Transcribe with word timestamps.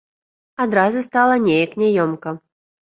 Адразу 0.65 1.03
стала 1.09 1.39
неяк 1.51 1.71
няёмка. 1.85 2.39